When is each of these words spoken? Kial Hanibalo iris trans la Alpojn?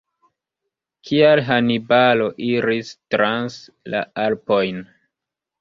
Kial 1.09 1.41
Hanibalo 1.49 2.29
iris 2.47 2.91
trans 3.15 3.59
la 3.97 4.03
Alpojn? 4.25 4.85